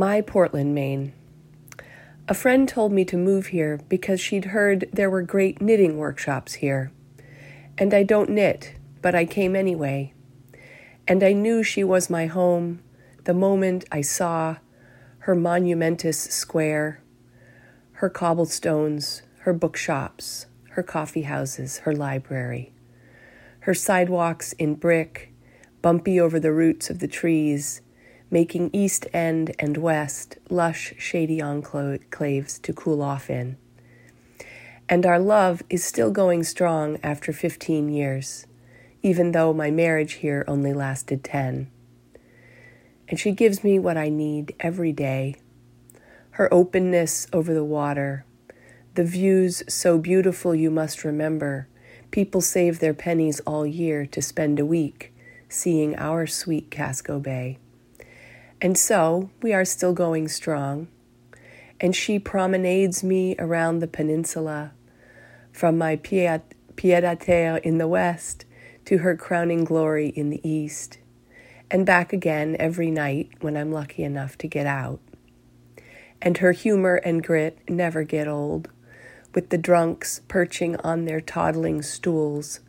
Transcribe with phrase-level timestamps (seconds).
[0.00, 1.12] My Portland, Maine.
[2.28, 6.54] A friend told me to move here because she'd heard there were great knitting workshops
[6.54, 6.92] here.
[7.76, 10.14] And I don't knit, but I came anyway.
[11.08, 12.80] And I knew she was my home
[13.24, 14.58] the moment I saw
[15.20, 17.02] her monumentous square,
[17.94, 22.72] her cobblestones, her bookshops, her coffee houses, her library,
[23.60, 25.32] her sidewalks in brick,
[25.82, 27.80] bumpy over the roots of the trees,
[28.30, 33.56] making East End and West lush, shady enclaves to cool off in.
[34.88, 38.46] And our love is still going strong after 15 years,
[39.02, 41.70] even though my marriage here only lasted 10.
[43.08, 45.36] And she gives me what I need every day
[46.38, 48.24] her openness over the water,
[48.94, 51.66] the views so beautiful you must remember.
[52.12, 55.12] People save their pennies all year to spend a week
[55.48, 57.58] seeing our sweet Casco Bay.
[58.60, 60.88] And so we are still going strong.
[61.80, 64.72] And she promenades me around the peninsula
[65.52, 66.42] from my pied
[66.76, 68.44] à terre in the west
[68.84, 70.98] to her crowning glory in the east,
[71.70, 75.00] and back again every night when I'm lucky enough to get out.
[76.20, 78.68] And her humor and grit never get old,
[79.34, 82.60] with the drunks perching on their toddling stools,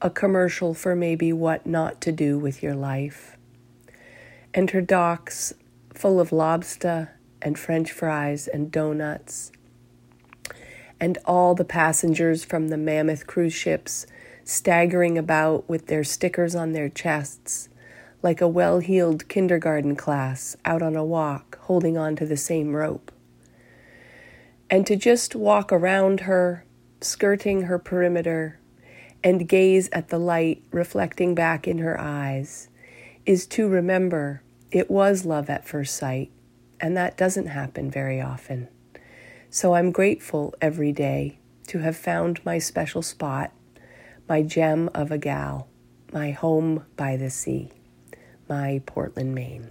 [0.00, 3.36] a commercial for maybe what not to do with your life
[4.54, 5.54] and her docks
[5.94, 9.52] full of lobster and french fries and donuts.
[11.00, 14.06] And all the passengers from the mammoth cruise ships
[14.44, 17.68] staggering about with their stickers on their chests,
[18.22, 22.74] like a well heeled kindergarten class out on a walk holding on to the same
[22.74, 23.10] rope.
[24.70, 26.64] And to just walk around her,
[27.00, 28.58] skirting her perimeter,
[29.24, 32.68] and gaze at the light reflecting back in her eyes
[33.24, 36.30] is to remember it was love at first sight,
[36.80, 38.68] and that doesn't happen very often.
[39.50, 43.52] So I'm grateful every day to have found my special spot,
[44.28, 45.68] my gem of a gal,
[46.12, 47.70] my home by the sea,
[48.48, 49.70] my Portland, Maine.